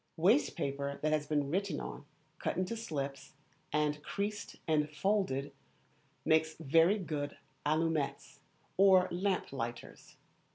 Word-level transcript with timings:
Waste 0.17 0.55
paper 0.55 0.97
that 1.03 1.11
has 1.11 1.27
been 1.27 1.51
written 1.51 1.79
on, 1.79 2.05
cut 2.39 2.57
into 2.57 2.75
slips, 2.75 3.33
and 3.71 4.01
creased 4.03 4.55
and 4.67 4.89
folded, 4.89 5.51
makes 6.25 6.55
very 6.55 6.97
good 6.97 7.37
allumettes 7.67 8.39
or 8.77 9.07
lamp 9.11 9.53
lighters. 9.53 10.15